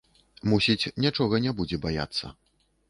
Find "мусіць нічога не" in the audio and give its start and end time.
0.53-1.51